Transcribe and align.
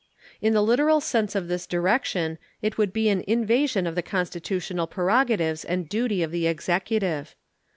In 0.41 0.53
the 0.55 0.63
literal 0.63 0.99
sense 0.99 1.35
of 1.35 1.47
this 1.47 1.67
direction 1.67 2.39
it 2.59 2.75
would 2.75 2.91
be 2.91 3.07
an 3.09 3.23
invasion 3.27 3.85
of 3.85 3.93
the 3.93 4.01
constitutional 4.01 4.87
prerogatives 4.87 5.63
and 5.63 5.87
duty 5.87 6.23
of 6.23 6.31
the 6.31 6.47
Executive. 6.47 7.35